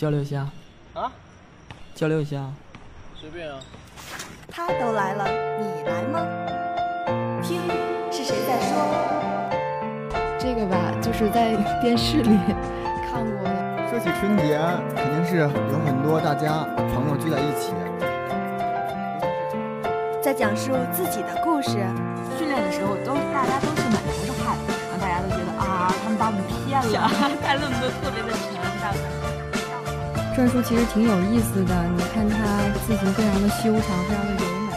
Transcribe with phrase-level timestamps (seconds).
[0.00, 0.48] 交流一下
[0.94, 1.12] 啊，
[1.94, 2.50] 交流一下，
[3.14, 3.60] 随便啊。
[4.50, 6.24] 他都来了，你来吗？
[7.42, 7.60] 听，
[8.10, 8.80] 是谁在说？
[10.38, 12.38] 这个吧，就是在电视里
[13.12, 13.90] 看过的。
[13.90, 14.58] 说起春节，
[14.96, 15.46] 肯定是有
[15.84, 16.64] 很多大家
[16.94, 17.74] 朋友聚在一起，
[20.22, 21.72] 在讲述自己的故事。
[22.38, 27.10] 训练的时候都大家都是满头是汗，然后大家都觉得啊，他们把我们骗了，
[27.42, 28.94] 带了那么多特别的沉，大
[30.40, 34.72] 这本书其实挺有意思的，你看它字形非常的修长，非常的柔美，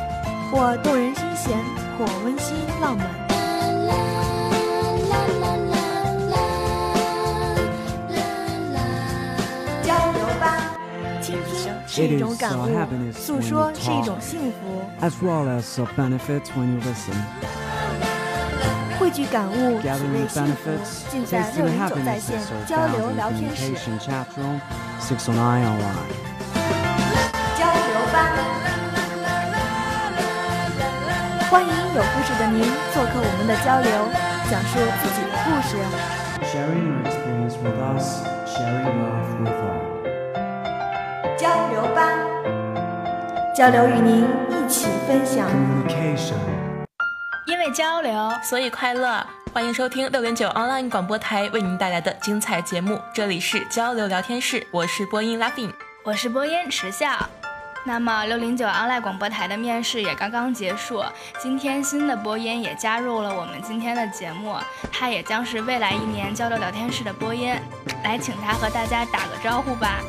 [0.52, 1.58] 或动人心弦，
[1.98, 3.08] 或温馨浪漫。
[11.88, 12.68] 是一种感悟，
[13.14, 14.84] 诉说是一种幸福，
[19.00, 20.72] 汇聚感悟只为幸福，
[21.10, 23.74] 尽在六九在线交流聊天室。
[25.04, 26.12] Communication chat room, 609 online.
[27.58, 28.16] 交流吧，
[31.50, 33.92] 欢迎有故事的您做客我们的交流，
[34.50, 35.76] 讲述自己的故事。
[36.44, 39.82] Sharing your experience with us, sharing love with all.
[41.38, 42.00] 交流吧，
[43.56, 45.48] 交流与您一起分享。
[45.50, 46.36] Communication.
[47.48, 49.26] 因为交流，所以快乐。
[49.54, 55.72] 欢迎收听六零九 online 广播台为您带来的精彩节目，这里是交流聊天室，我是播音 Laughing。
[56.02, 57.30] 我是播音迟笑。
[57.86, 61.04] 那么六零九 online 广播台的面试也刚刚结束，
[61.40, 64.58] 今天新的播音也加入了我们今天的节目，
[64.92, 67.56] 他也将是未来一年交流聊天室的播音。
[68.04, 70.00] 来，请他和大家打个招呼吧。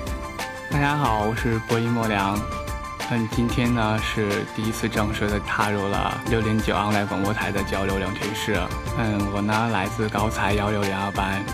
[0.71, 2.64] 大家好，我是播音莫良。
[3.11, 8.59] 嗯，今天呢是第一次正式的踏入了六零九 online 广播台的交流聊天室。
[8.99, 11.45] 嗯，我呢来自高才幺六零二班，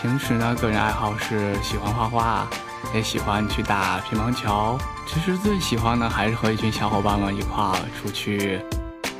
[0.00, 2.48] 平时呢个人爱好是喜欢画画，
[2.92, 4.76] 也喜欢去打乒乓球。
[5.06, 8.60] 其实最喜欢的还是和一群小伙伴们一块儿出去，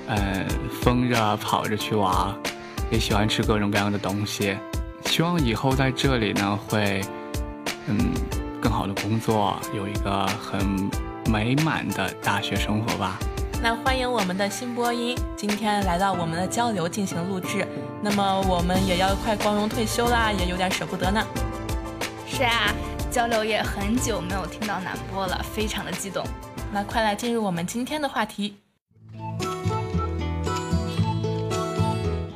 [0.09, 0.47] 嗯，
[0.83, 2.35] 疯着跑着去玩，
[2.91, 4.59] 也喜欢吃各种各样的东西。
[5.07, 7.01] 希望以后在这里呢会，
[7.87, 8.13] 嗯，
[8.61, 10.91] 更好的工作，有一个很
[11.27, 13.19] 美满的大学生活吧。
[13.63, 17.67] 那欢迎我们的新播音，今天来到我们的交流进行录制。
[18.03, 21.25] 那么我们也要快光荣退休啦，也有点舍不得呢。
[22.27, 22.75] 是啊，
[23.11, 26.27] 交流也很久没有听到南波了，非常的激动。
[26.73, 28.57] 那快来进入我们今天的话题。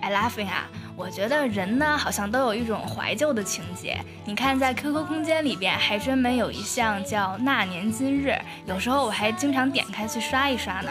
[0.00, 4.00] I，Laughing 啊，我觉得人呢好像都有一种怀旧的情节。
[4.24, 8.34] 你看，在 QQ 空间里边还专门有一项叫“那年今日”，
[8.64, 10.90] 有时候我还经常点开去刷一刷呢。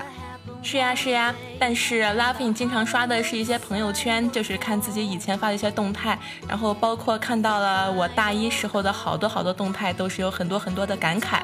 [0.61, 6.17] 是呀是呀，但是 Laughing 经常刷的是一些朋友圈，就是看自己以前发的一些动态，
[6.47, 11.41] 然后包括看到了我大一时候的好多好多动态，都是有很多很多的感慨。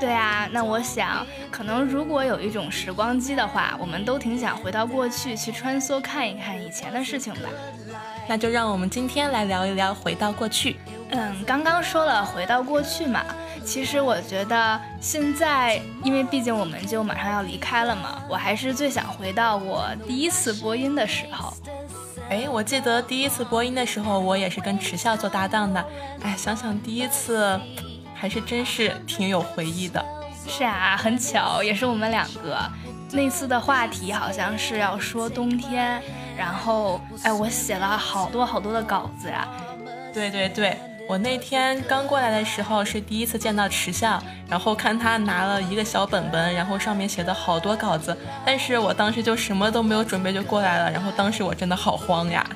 [0.00, 7.48] 对啊，那我想，可能如果有一种时光机的话，我们都挺想回到过去去穿梭看一看以前的事情吧。
[8.28, 10.76] 那就让我们今天来聊一聊回到过去。
[11.10, 13.24] 嗯，刚刚说了回到过去嘛，
[13.64, 21.52] 其实我觉得现在，因为毕竟我们就马上要离开了嘛，我还是最想回到我第一次播音的时候。
[22.28, 25.82] 哎，我记得第一次播音的时候，我也是跟迟笑做搭档的。
[26.22, 27.58] 哎，想想第一次，
[28.18, 30.04] 还是真是挺有回忆的。
[30.46, 32.58] 是啊，很巧，也是我们两个。
[33.12, 36.02] 那次的话题好像是要说冬天，
[36.36, 39.48] 然后哎，我写了好多好多的稿子呀、
[40.12, 40.76] 对对对，
[41.08, 52.46] 我那天刚过来的时候是第一次见到池笑，然后看他拿了一个小本本，然后上面写的好多稿子，但是我当时就什么都没有准备就过来了，然后当时我真的好慌呀。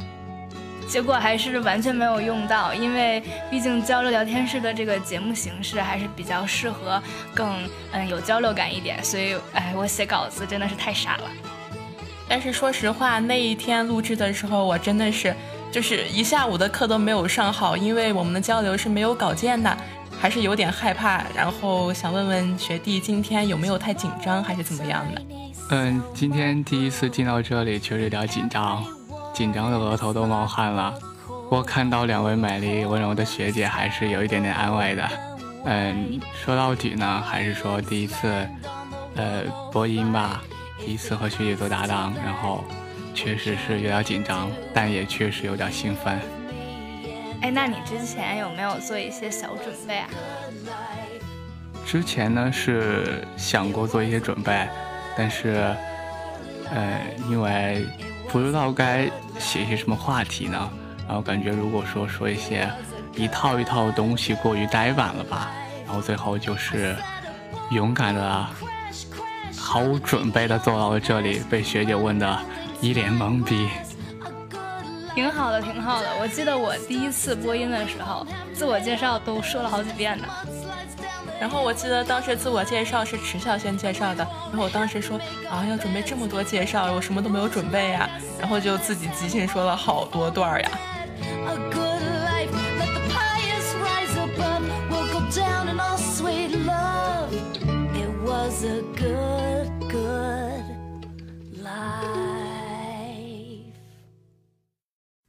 [0.88, 7.02] 结果还是完全没有用到，因为毕竟交流聊天室的这个节目形式还是比较适合
[7.34, 7.56] 更
[7.92, 11.24] 嗯有交流感一点，所以哎，我写稿子真的是太傻了。
[12.28, 15.34] 但是说实话，那一天录制的时候，我真的是
[15.70, 19.76] 就是一下午的课都没有上好，因为我们的交流是没有稿件的，
[20.18, 21.22] 还是有点害怕。
[21.34, 25.22] 然后想问问学弟，今天有没有太紧张，还是怎么样的？
[25.70, 28.84] 嗯，今天第一次进到这里，确实有点紧张，
[29.32, 30.94] 紧张的额头都冒汗了。
[31.26, 35.08] 不过看到两位美丽温柔的学姐，还是有一点点安慰的。
[35.64, 38.28] 嗯，说到底呢，还是说第一次，
[39.16, 40.42] 呃，播音吧，
[40.78, 42.64] 第一次和学姐做搭档，然后
[43.14, 46.18] 确实是有点紧张，但也确实有点兴奋。
[47.42, 50.08] 哎，那你之前有没有做一些小准备啊？
[51.84, 54.66] 之前呢是想过做一些准备，
[55.16, 55.74] 但是，
[56.72, 57.84] 呃，因为
[58.32, 60.70] 不知道该写些什么话题呢，
[61.06, 62.66] 然后感觉如果说说一些
[63.14, 65.50] 一套一套的东西过于呆板了吧，
[65.84, 66.96] 然后最后就是
[67.70, 68.46] 勇敢的、
[69.54, 72.38] 毫无准备的走到了这里，被学姐问的
[72.80, 73.68] 一脸懵逼。
[75.14, 76.08] 挺好的，挺好的。
[76.18, 80.24] 我记得我第一次播音的时候，自我介绍都说了好几遍呢。
[81.42, 85.18] 然后我记得当时自我介绍是迟笑先介绍的，然后我当时说
[85.50, 88.08] 啊要准备这么多介绍，我什么都没有准备呀，
[88.38, 90.70] 然后就自己即兴说了好多段呀。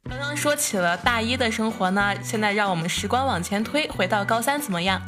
[0.08, 5.02] 刚刚说起了大一的生活呢，现在让我们时光往前推，回到高三怎么样？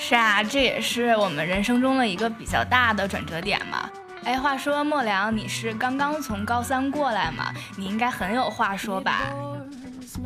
[0.00, 3.90] 是啊，这也是我们人生中的一个比较大的转折点嘛。
[4.24, 7.52] 哎，话说莫良，你是刚刚从高三过来嘛？
[7.76, 9.22] 你应该很有话说吧？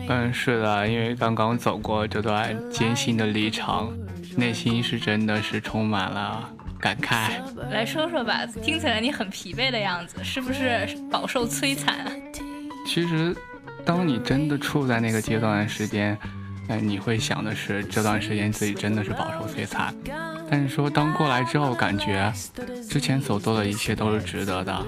[0.08, 3.92] 嗯，是的，因为刚刚走过这段艰辛的历程，
[4.36, 6.48] 内心是真的是充满了
[6.78, 7.30] 感慨。
[7.70, 12.06] 来说说吧，听起来你很疲惫的样子，是不是饱受摧残？
[12.86, 13.34] 其实，
[13.84, 16.16] 当你真的处在那个阶段的时间。
[16.76, 19.94] 你会想的是这段时间自己真的是饱受摧残，
[20.50, 22.32] 但是说当过来之后，感觉
[22.88, 24.86] 之前所做的一切都是值得的。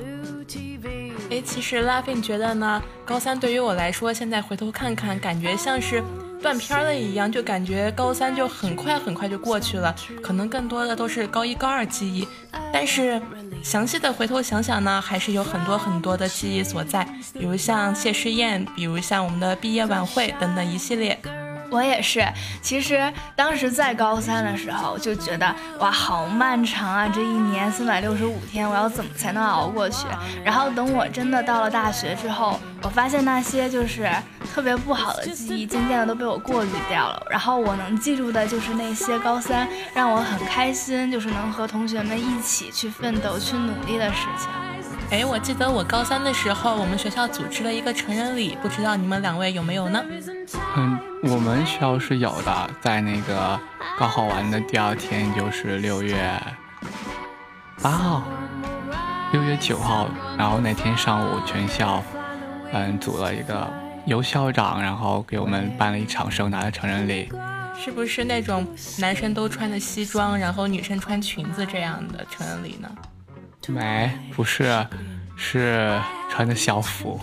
[1.31, 6.03] 哎，其实 Laughing 觉得呢，高三对于我来说，现在回头看看，感觉像是
[6.43, 12.29] 断片了一样，就感觉高三就很快很快就过去了，可能更多的都是高一高二记忆。
[12.73, 13.21] 但是
[13.63, 17.03] 详细的回头想想呢，还是有很多很多的记忆所在，
[17.33, 21.19] 比如像谢师宴，比如像我们的毕业晚会等等一系列。
[21.75, 22.25] 我也是，
[22.63, 27.09] 其实当时在高三的时候就觉得哇，好漫长啊！
[27.13, 30.07] 这一年三百六十五天，我要怎么才能熬过去？
[30.45, 34.09] 然后等我真的到了大学之后，我发现那些就是
[34.55, 37.21] 特别不好的记忆，渐渐的都被我过滤掉了。
[37.29, 44.49] 然后我能记住的就是那些高三让我很开心，就是能和同学们一起去奋斗、去努力的事情。
[45.15, 50.05] 哎，我记得我高三的时候，我们学校组织了一个成人礼，不知道你们两位有没有呢？
[50.77, 53.57] 嗯，我们学校是有的，在那个
[53.97, 56.29] 高考完的第二天，就是六月
[57.81, 58.25] 八号、
[59.33, 62.03] 六月九号，然后那天上午全校
[62.73, 63.73] 嗯组了一个
[64.07, 67.31] 由校长，然后给我们办了一场盛大的成人礼。
[67.79, 68.67] 是不是那种
[68.99, 72.91] 男生都穿的西装，然后女生穿裙子这样的成人礼呢？
[73.73, 74.87] 没，不是，
[75.37, 76.01] 是
[76.31, 77.21] 穿的校服。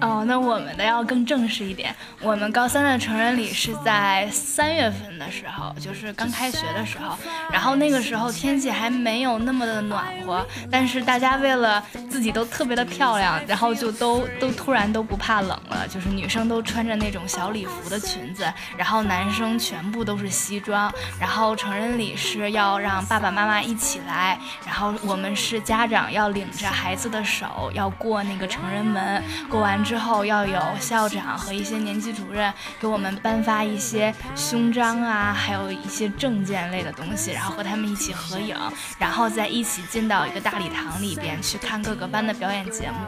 [0.00, 1.94] 哦，那我们的要更正式一点。
[2.20, 7.18] 我们高三的成人礼是在三月份的时候，就是刚开学的时候。
[7.50, 15.84] 然后那个时候天气还没有那么的暖和，但是大家为了自己都特别的漂亮，然后就都都突然都不怕冷了。
[15.88, 18.44] 就是女生都穿着那种小礼服的裙子，
[18.76, 20.92] 然后男生全部都是西装。
[21.18, 29.82] 然后成人礼是要让爸爸妈妈一起来，然后我们是家长要领着孩子的手要过那个成人门，过完。
[29.88, 38.54] 之后要有校长和一些年级主任给我们颁发一些胸章啊，还有一些证件类的东西，然后和他们一起合影，
[38.98, 42.98] 然后再一起进到一个大礼堂里边去看各个班的表演节目。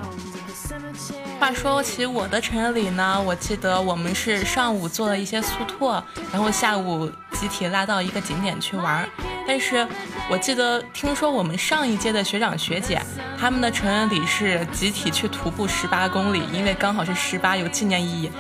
[1.39, 9.07] 话说起我的成人礼呢，我记得我们是上午做了一些速拓，然后下午集体拉到一个景点去玩。
[9.47, 9.87] 但是
[10.31, 13.03] 我记得听说我们上一届的学长学姐，
[13.37, 18.31] 他们的成人礼是集体去徒步十八公里，因为刚好是十八，有纪念意义。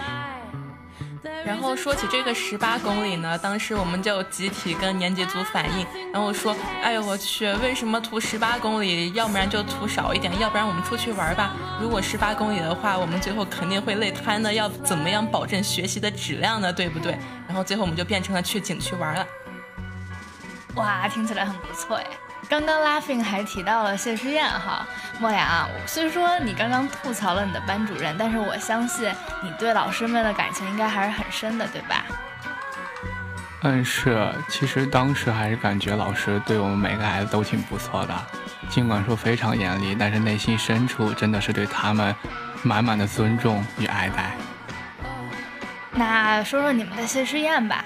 [1.44, 9.12] 然后说起这个十八公里呢，当时我们就集体跟年级组反映，然后说：“哎呦我去，为什么涂十八公里？
[9.14, 11.56] 要不然就涂少一点，要不然我们出去玩吧。
[11.80, 14.52] 如果十八公里的话，我们最后肯定会累瘫的。
[14.52, 16.72] 要怎么样保证学习的质量呢？
[16.72, 17.18] 对不对？
[17.48, 19.26] 然后最后我们就变成了去景区玩了。
[20.74, 22.06] 哇，听起来很不错哎。”
[22.48, 24.84] 刚刚 Laughing 还提到了谢师宴哈，
[25.20, 29.08] 莫良，虽说你刚刚吐槽了你的班主任，但是我相信
[29.42, 32.04] 你对老师们的感情应该还是很深的，对吧？
[33.62, 38.14] 嗯，是，其实当时还是感觉老师对我们每个孩子都挺不错的，
[38.68, 42.12] 尽管说非常严厉，但是内心深处真的是对他们
[42.62, 44.32] 满满的尊重与爱戴。
[45.92, 47.84] 那说说你们的谢师宴吧。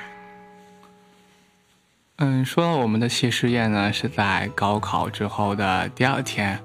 [2.19, 6.57] 嗯，说到我们的谢师宴呢，是在高考之后的第二天，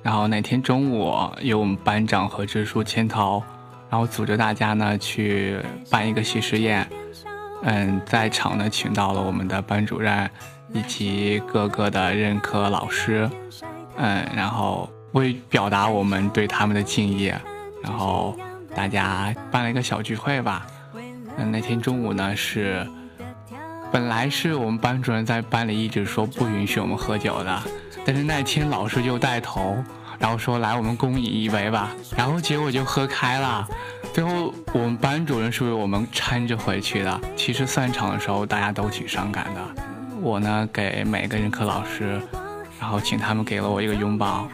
[0.00, 3.42] 然后那天中午由我们班长和支书牵头，
[3.90, 5.58] 然后组织大家呢去
[5.90, 6.86] 办一个谢师宴。
[7.64, 10.30] 嗯，在场呢请到了我们的班主任
[10.72, 13.28] 以及各个的任课老师，
[13.96, 17.32] 嗯，然后为表达我们对他们的敬意，
[17.82, 18.36] 然后
[18.72, 20.64] 大家办了一个小聚会吧。
[21.36, 22.86] 嗯，那天中午呢是，
[23.92, 27.62] 本来是我们班主任在班里一直说不允许我们喝酒的，
[28.06, 29.76] 但是那天老师就带头，
[30.18, 33.68] 然后说来我们共饮一杯吧，然后结果就喝开了。
[34.14, 37.20] 最后我们班主任是为我们搀着回去的。
[37.36, 39.60] 其实散场的时候大家都挺伤感的，
[40.22, 42.18] 我呢给每个任课老师，
[42.80, 44.48] 然后请他们给了我一个拥抱。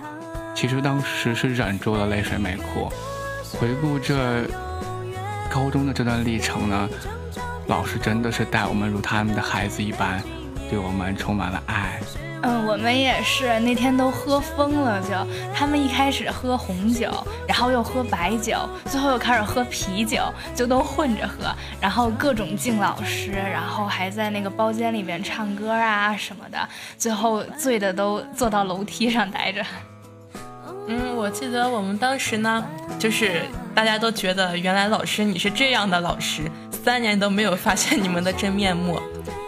[0.53, 2.91] 其实当时是忍住了泪水没哭。
[3.57, 4.43] 回顾这
[5.49, 6.89] 高中的这段历程呢，
[7.69, 10.23] 老师真的是待我们如他们的孩子一般，
[10.71, 12.01] 对我们充满了爱。
[12.41, 15.11] 嗯，我们也是那天都喝疯了，就
[15.53, 17.13] 他们一开始喝红酒，
[17.47, 18.57] 然后又喝白酒，
[18.87, 20.23] 最后又开始喝啤酒，
[20.55, 29.63] 就都混着喝，然后各种敬老师，然后还在那个包间里面唱歌啊什么的，最后醉的都坐到楼梯上待着。
[30.87, 32.65] 嗯，我记得我们当时呢，
[32.99, 33.43] 就是
[33.75, 36.51] 大家都觉得原来老师你是这样的老师，
[36.85, 39.01] 三年都没有发现你们的真面目。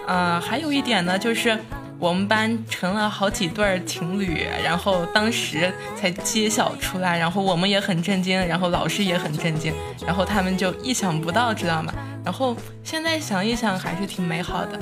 [0.07, 1.59] 嗯，还有一点呢，就是。
[2.01, 9.71] 我们班成了好几对情侣，然后当时才揭晓出来，然后我们也很震惊，然后老师也很震惊，
[10.07, 11.93] 然后他们就意想不到，知道吗？
[12.25, 14.81] 然后现在想一想，还是挺美好的。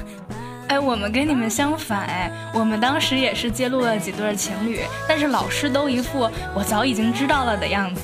[0.69, 8.02] 哎，我们跟你们相反，哎，我们当时也是揭露了几对情侣，但是老师都一副我早已经知道了的样子。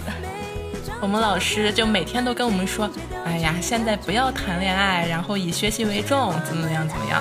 [1.00, 2.88] 我们老师就每天都跟我们说，
[3.26, 7.20] 哎呀，现在不要谈恋爱，然后以学习为重，怎么样怎么样。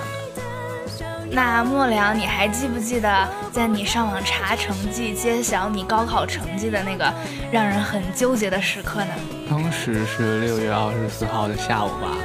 [1.30, 7.12] 那莫良，你还记不记得，在你上网查成绩、揭晓你高考成绩的那个
[7.52, 9.12] 让人很纠结的时刻呢？
[9.50, 12.16] 当时是六月二十四号的下午吧，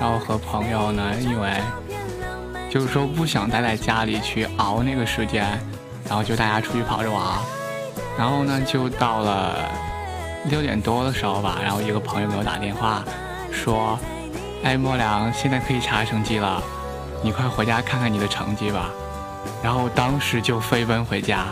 [0.00, 1.52] 然后和朋友呢，因为
[2.68, 5.46] 就是说不想待在家里去熬那个时间，
[6.08, 7.22] 然后就大家出去跑着玩，
[8.18, 9.56] 然后呢，就到了
[10.48, 13.04] 六点多的时候吧，然后一个朋友给我打电话
[13.52, 13.98] 说
[14.64, 16.62] ：“哎，莫良，现在可以查成绩了。”
[17.22, 18.88] 你快回家看看你的成绩吧，
[19.62, 21.48] 然后当时就飞奔回家，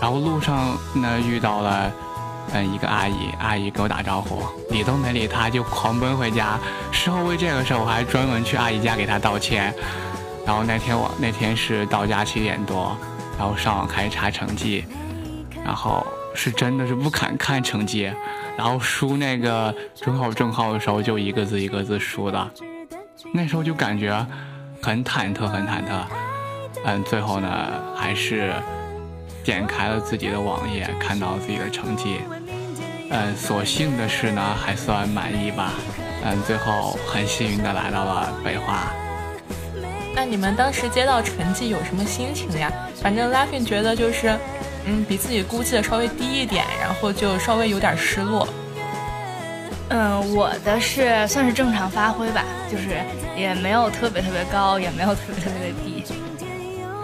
[0.00, 1.92] 然后路上呢遇到了，
[2.54, 6.58] 嗯一个阿姨，阿姨给我打招呼，理都没理她，就狂奔回家。
[6.90, 9.74] 事后为这个事儿，我还专门去阿姨家给她道歉。
[10.46, 12.96] 然后那天我那天是到家七点多，
[13.38, 14.82] 然后上网开始查成绩，
[15.62, 18.12] 然后是真的是不敢看成绩，
[18.56, 22.50] 然后输那个中考证号的时候就一个字一个字输的，
[23.32, 24.26] 那时候就感觉。
[24.84, 26.02] 很忐忑，很忐忑，
[26.84, 27.48] 嗯，最后呢，
[27.94, 28.52] 还是
[29.44, 32.16] 点开了自己的网页，看到自己的成绩，
[33.08, 35.74] 嗯，所幸的是呢，还算满意吧，
[36.24, 38.92] 嗯，最后很幸运的来到了北华。
[40.16, 42.68] 那你们当时接到成绩有什么心情呀？
[43.00, 44.36] 反正 Laughing 觉得就是，
[44.84, 48.48] 嗯，比自己估计的稍微低一点，然后就稍微有点失落。
[49.90, 52.96] 嗯，我的是算是正常发挥吧，就是
[53.36, 56.04] 也没有特别特别高，也没有特别特别的低。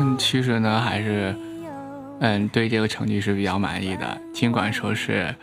[0.01, 1.35] 嗯，其实呢，还是
[2.21, 4.19] 嗯对这个成绩是比较满意的。
[4.33, 5.35] 尽管说是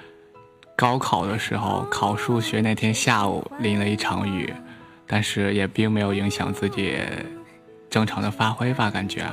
[0.75, 4.51] 高考的时候考数学那天下午淋了一场雨，
[5.05, 6.97] 但是也并没有影响自己
[7.89, 9.23] 正常的发挥吧，感觉。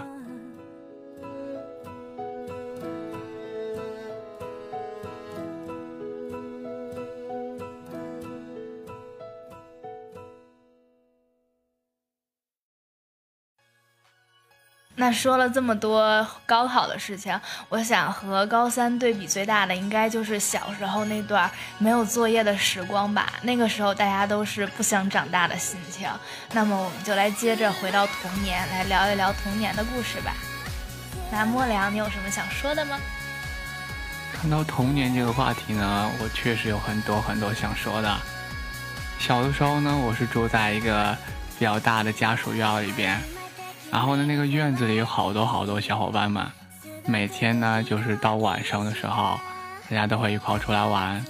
[14.95, 17.39] 那说了这么多高考的事情，
[17.71, 23.33] 我想和高三对比最大的，应该就是小时候那段没有作业的时光吧。
[23.41, 26.07] 那个时候大家都是不想长大的心情。
[26.53, 30.35] 那么我们就来接着回到童年，来聊一聊童年的故事吧。
[31.31, 32.99] 那莫良，你有什么想说的吗？
[34.35, 38.19] 看到童年这个话题呢，我确实有很多很多想说的。
[39.19, 41.17] 小的时候呢，我是住在一个
[41.59, 43.19] 比较大的家属院里边。
[43.93, 46.43] 然后呢，那个院子里有好多好多小伙伴们，
[47.05, 49.39] 每天呢就是到晚上的时候，
[49.91, 51.23] 大家都会一块出来玩。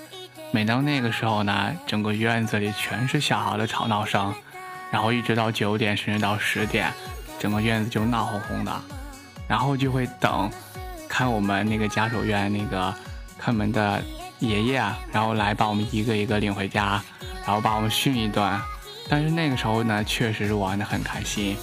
[0.52, 4.33] 每当那个时候呢，整个院子里全是小孩的吵闹声，
[4.92, 6.92] 然后一直到九点甚至到十点，
[7.40, 8.73] 整个院子就闹哄哄的。
[9.49, 10.49] 然后就会等，
[11.09, 12.95] 看我们那个家属院那个
[13.37, 14.00] 看门的
[14.38, 14.81] 爷爷，
[15.12, 17.02] 然后来把我们一个一个领回家，
[17.45, 18.61] 然后把我们训一顿。
[19.09, 21.57] 但是那个时候呢，确实是玩的很开心。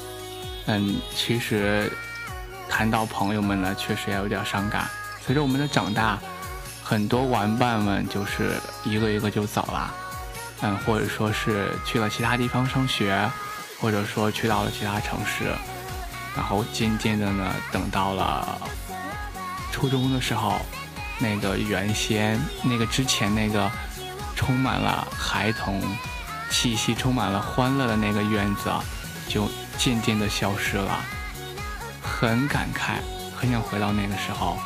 [0.71, 1.91] 嗯，其实
[2.69, 4.87] 谈到朋友们呢，确实也有点伤感。
[5.25, 6.19] 随着我们的长大，
[6.83, 8.51] 很多玩伴们就是
[8.83, 9.91] 一个一个就走了，
[10.61, 13.27] 嗯，或者说是去了其他地方上学，
[13.81, 15.45] 或者说去到了其他城市，
[16.35, 18.61] 然后渐渐的呢，等到了
[19.71, 20.61] 初中的时候，
[21.17, 23.71] 那个原先那个之前那个
[24.35, 25.81] 充满了孩童
[26.51, 28.83] 气息充满了欢乐的那个院子啊，
[29.29, 31.05] 就渐渐的消失了，
[32.01, 32.97] 很感慨，
[33.37, 34.57] 很想回到那个时候。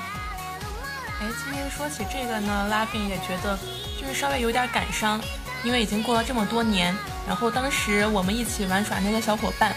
[1.22, 3.60] 哎，今天说起这个呢，拉菲也觉得
[4.00, 5.22] 就是稍微有点感伤，
[5.63, 6.96] 因为已经过了这么多年，
[7.27, 9.74] 然后当时我们一起玩耍那些小伙伴，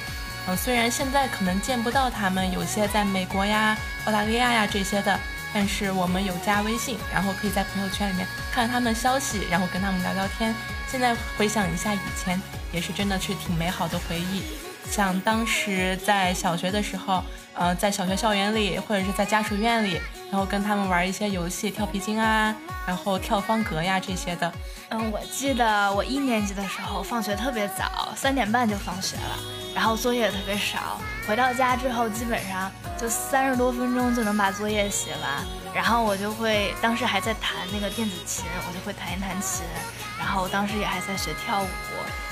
[0.47, 3.77] 嗯，虽然现在可能见不到他们，有些在美国呀、
[4.07, 5.19] 澳大利亚呀这些的。
[5.55, 10.55] 但是我们有加微信，然后可以在朋友圈里面看他们消息，然后跟他们聊聊天。
[10.87, 12.39] 现在回想一下以前，
[12.73, 14.43] 也是真的是挺美好的回忆。
[14.91, 17.23] 像当时在小学的时候，
[17.55, 20.01] 呃，在小学校园里或者是在家属院里，
[20.31, 22.55] 然后跟他们玩一些游戏，跳皮筋啊，
[22.87, 24.53] 然后跳方格呀这些的。
[24.91, 29.39] 嗯，我记得我一年级的时候放学特别早，三点半就放学了，
[29.77, 32.73] 然后作业特别少，回到家之后基本上。
[32.99, 39.67] 就三十多分钟就能把作业写完，然后我就会当时还在弹那个电子琴，我就会弹一弹琴，
[40.19, 41.69] 然后当时也还在学跳舞，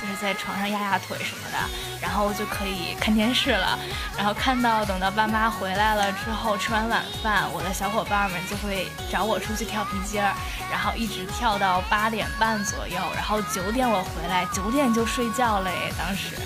[0.01, 1.59] 就是在床上压压腿什么的，
[2.01, 3.79] 然后就可以看电视了。
[4.17, 10.33] 然后看到等到爸妈回来了之后，吃完晚饭，我的小伙伴们就会找我出去跳皮筋儿，
[10.71, 16.39] 然后一直跳到八点半左右，然后九点我回来，九点就睡觉了诶，当时。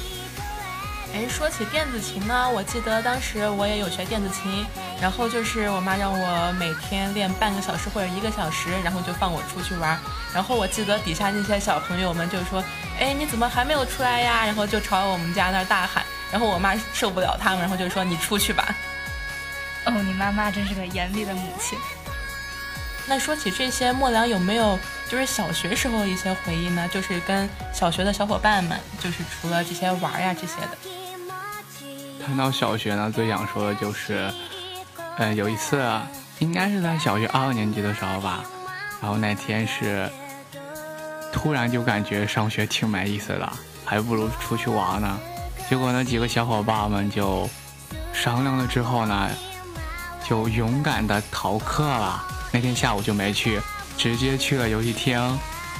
[1.15, 4.65] 哎，说起电子琴呢，我记得当时我也有学电子琴，
[5.01, 9.99] 然后就是我妈让我每天练半个小时或者一个小时，然后就放我出去玩。
[10.35, 12.63] 然后我记得底下那些小朋友们就说
[13.01, 16.05] ：“哎，你怎么还没有出来呀？”然后就朝我们家那儿大喊。
[16.31, 18.77] 然后我妈受不了他们，然后就说：“你出去吧。”
[19.87, 21.79] 哦，你妈妈真是个严厉的母亲。
[23.07, 26.87] 那说起这些，莫良有没有就是小学时候一些回忆呢？
[26.93, 30.77] 就是跟小学的小伙伴们，就是除了这些玩呀这些的。
[32.29, 34.31] 谈到小学呢，最想说的就是，
[35.17, 35.83] 呃，有一次
[36.41, 38.45] 应该是在小学二年级的时候吧，
[39.01, 40.07] 然后那天是
[41.33, 43.51] 突然就感觉上学挺没意思的，
[43.83, 45.19] 还不如出去玩呢。
[45.71, 47.49] 结果那几个小伙伴们就
[48.13, 49.31] 商量了之后呢，
[50.29, 52.23] 就勇敢的逃课了。
[52.53, 53.59] 那天下午就没去，
[53.97, 55.19] 直接去了游戏厅，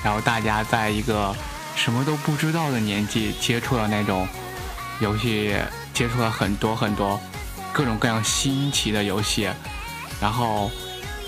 [0.03, 1.37] 然后大家在一个
[1.77, 4.27] 什么都不知道的年纪接触了那种
[4.99, 5.55] 游戏。
[5.99, 7.21] 接触了很多很多
[7.73, 9.51] 各种各样新奇的游戏，
[10.21, 10.71] 然后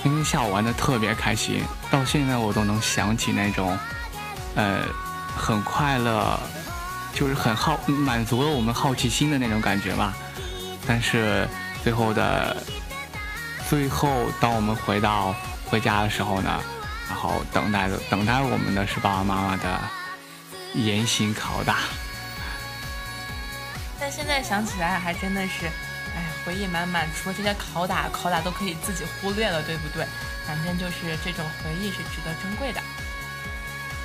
[0.04, 3.76] 那天下午玩的特别开心，到现在我都能想起那种，
[4.54, 4.83] 呃，
[5.37, 6.38] 很快乐，
[7.12, 10.14] 就是很好满足了我们好奇心的那种感觉吧。
[10.87, 11.48] 但是
[11.83, 12.56] 最后的
[13.68, 15.35] 最后，当我们回到
[15.66, 16.61] 回家的时候呢，
[17.09, 19.80] 然后等待的等待我们的是爸爸妈妈的
[20.74, 21.78] 严刑拷打。
[24.00, 25.66] 但现在想起来还真的是，
[26.16, 27.06] 哎，回忆满满。
[27.14, 30.06] 除了这些拷打，拷打都可以自己忽略了，对不对？
[30.46, 32.80] 反正就是这种回忆是值得珍贵的。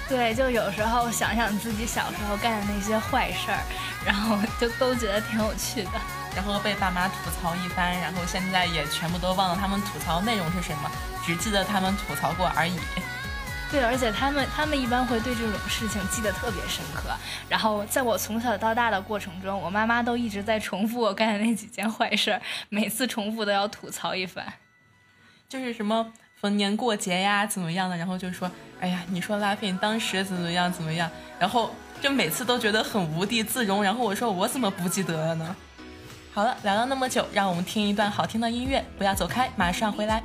[0.08, 3.63] 对，就有时候想想自己小时候干的那些坏事儿，
[4.05, 5.91] 然后就都觉得挺有趣的。
[6.36, 10.91] 然后被爸妈吐槽一番，然后现在也全部都忘了他们吐槽内容是什么，
[11.25, 12.77] 只记得他们吐槽过而已。
[13.71, 17.10] 对，而且他们他们一般会对这种事情记得特别深刻。
[17.49, 24.45] 然后在我从小到大的过程中，我妈妈都一直在重复我干的那几件坏事儿，每次重复都要吐槽一番。
[25.49, 28.49] 就是什么逢年过节呀怎么样的，然后就说，
[28.80, 33.84] 哎呀，你说拉菲当时怎么样怎么样，然后就每次都觉得很无地自容。
[33.84, 35.56] 然后我说我怎么不记得了呢？
[36.34, 40.21] 好了，聊了那么久，让我们听一段好听的音乐，不要走开，马上回来。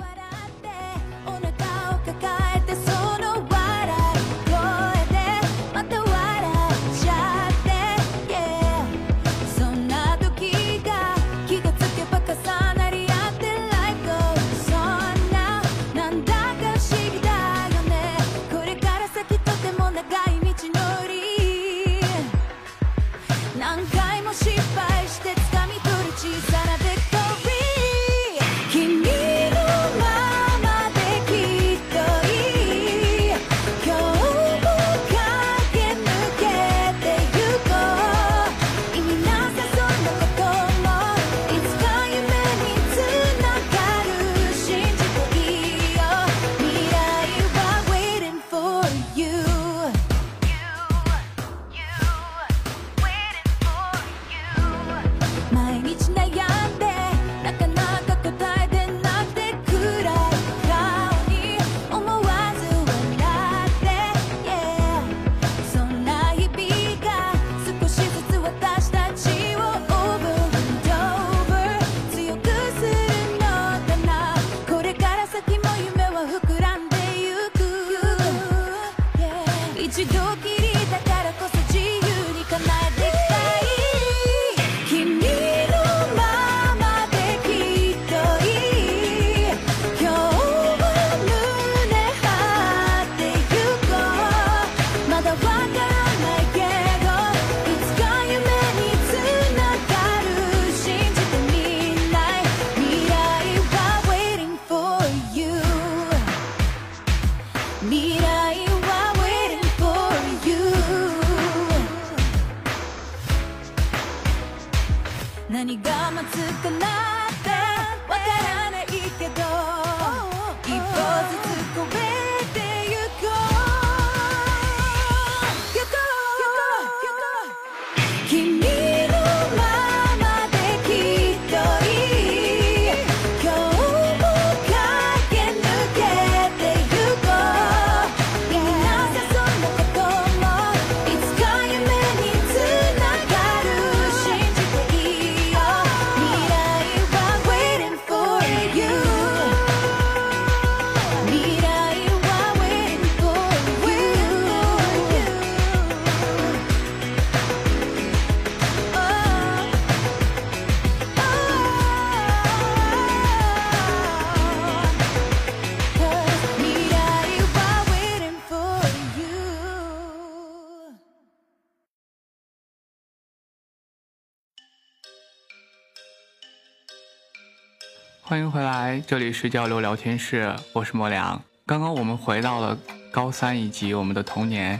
[178.30, 181.42] 欢迎回来，这里是交流聊天室，我是莫良。
[181.66, 182.78] 刚刚我们回到了
[183.10, 184.78] 高三以及我们的童年，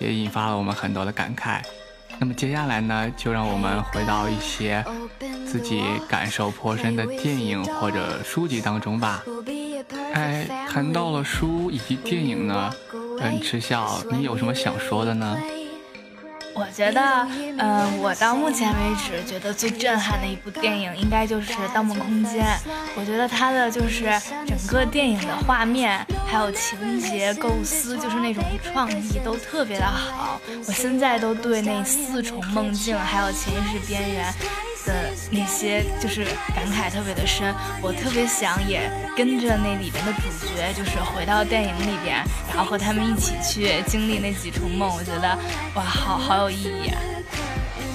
[0.00, 1.62] 也引发了我们很多的感慨。
[2.18, 4.84] 那么接下来呢，就让我们回到一些
[5.46, 9.22] 自己感受颇深的电影或者书籍当中吧。
[10.12, 12.74] 哎，谈到了书以及电影呢，
[13.20, 15.38] 嗯，迟笑，你有什么想说的呢？
[16.60, 17.26] 我觉得，
[17.58, 22.44] 嗯、我到目前为止觉得最震撼的一部电影，应该就是《盗梦空间》。
[22.96, 24.12] 我觉得它的就是
[24.46, 30.38] 整个电影的画面，还有情节构思，就是那种创意都特别的好。
[30.66, 34.32] 我现在都对那四重梦境，还有潜意识边缘
[34.86, 37.54] 的那些，就是感慨特别的深。
[37.82, 44.88] 我特别想也跟着那里边的主角，就是回到电影里边，然后和他们一起去经历那几重梦。
[44.94, 45.38] 我觉得，
[45.74, 46.98] 哇，好好有意义啊！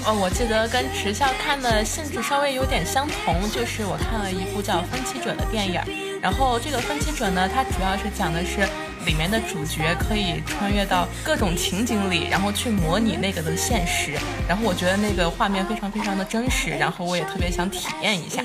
[0.06, 5.80] 哦，我记得跟迟笑看的性质稍微有点相同，就是我看了一部叫《分歧者》的电影，
[6.22, 8.68] 然后这个分歧者呢，它主要是讲的是
[9.06, 14.12] 里面的主角可以穿越到各种情景里，然后去模拟那个的现实，
[14.46, 18.42] 然后我觉得那个画面非常非常的真实，然后我也特别想体验一下。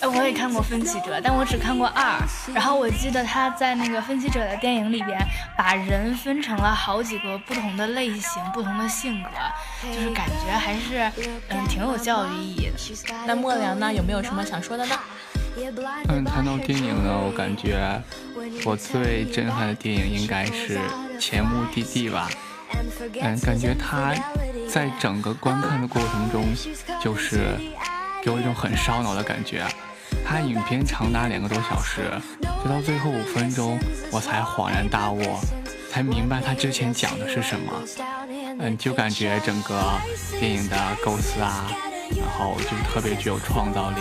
[0.00, 2.16] 哎，我也看过《分歧者》，但我只看过二。
[2.54, 5.18] 然后我记得他在那个《分歧者》的电影里边，
[5.56, 9.30] 把人分成了好几个不同的类型、不同的性格，
[9.92, 11.10] 就是感觉还是
[11.48, 13.14] 嗯挺有教育意义的。
[13.26, 14.96] 那莫良呢，有没有什么想说的呢？
[16.08, 18.00] 嗯，谈到电影呢，我感觉
[18.64, 20.78] 我最震撼的电影应该是
[21.18, 22.28] 《前目的地》吧。
[23.20, 24.14] 嗯，感觉它
[24.70, 26.44] 在整个观看的过程中，
[27.02, 27.56] 就是
[28.22, 29.64] 给我一种很烧脑的感觉。
[30.24, 32.10] 它影片长达两个多小时，
[32.62, 33.78] 直到最后五分钟，
[34.12, 35.22] 我才恍然大悟，
[35.90, 37.72] 才明白它之前讲的是什么。
[38.60, 39.82] 嗯，就感觉整个
[40.38, 41.70] 电影的构思啊，
[42.16, 44.00] 然后就特别具有创造力。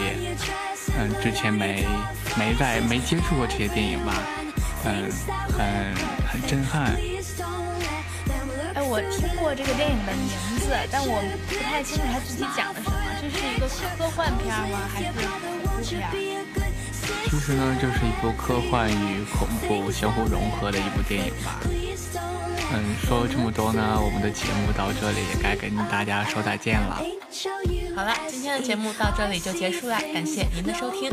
[0.99, 1.85] 嗯，之前没
[2.37, 4.13] 没在没接触过这些电影吧，
[4.85, 5.09] 嗯，
[5.55, 5.93] 很
[6.27, 6.97] 很震撼。
[8.73, 10.29] 哎，我听过这个电影的名
[10.59, 12.97] 字，但我不太清楚它具体讲的什么。
[13.21, 14.89] 这是一个科幻片吗？
[14.93, 16.09] 还是恐怖片？
[17.29, 21.59] 其实呢，这是一部科幻与恐怖相互融合的一部电影吧。
[22.73, 27.01] 嗯，说了这么多呢，我们的节目到这里也该跟大家说再见了。
[27.95, 31.09] 好了，今天的节目到这里就结束了，感谢您的收听，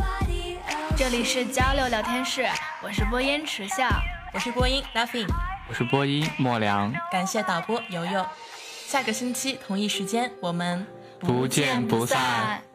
[0.97, 2.47] 这里是交流聊天室，
[2.83, 3.89] 我是播音迟笑。
[4.33, 5.29] 我是播音 Laughing，
[5.69, 8.27] 我是播音莫良，感谢导播悠悠，
[8.89, 10.85] 下个星期同一时间我们
[11.21, 12.74] 不见不散。